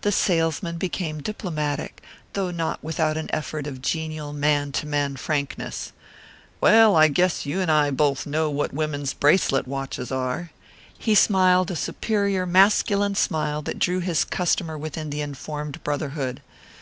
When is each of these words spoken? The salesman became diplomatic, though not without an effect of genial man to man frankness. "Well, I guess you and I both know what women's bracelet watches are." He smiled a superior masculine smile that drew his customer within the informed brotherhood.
The 0.00 0.10
salesman 0.10 0.78
became 0.78 1.20
diplomatic, 1.20 2.02
though 2.32 2.50
not 2.50 2.82
without 2.82 3.18
an 3.18 3.28
effect 3.30 3.66
of 3.66 3.82
genial 3.82 4.32
man 4.32 4.72
to 4.72 4.86
man 4.86 5.16
frankness. 5.16 5.92
"Well, 6.62 6.96
I 6.96 7.08
guess 7.08 7.44
you 7.44 7.60
and 7.60 7.70
I 7.70 7.90
both 7.90 8.24
know 8.24 8.48
what 8.48 8.72
women's 8.72 9.12
bracelet 9.12 9.66
watches 9.68 10.10
are." 10.10 10.50
He 10.96 11.14
smiled 11.14 11.70
a 11.70 11.76
superior 11.76 12.46
masculine 12.46 13.16
smile 13.16 13.60
that 13.60 13.78
drew 13.78 14.00
his 14.00 14.24
customer 14.24 14.78
within 14.78 15.10
the 15.10 15.20
informed 15.20 15.84
brotherhood. 15.84 16.40